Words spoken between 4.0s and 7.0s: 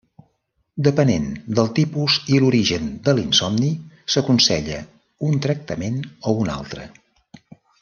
s'aconsella un tractament o un altre.